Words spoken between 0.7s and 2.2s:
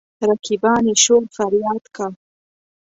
يې شور فرياد کا.